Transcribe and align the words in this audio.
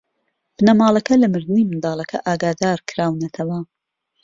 بنەماڵەکە 0.55 1.15
لە 1.21 1.27
مردنی 1.33 1.67
منداڵەکە 1.69 2.17
ئاگادار 2.27 2.79
کراونەتەوە. 2.89 3.59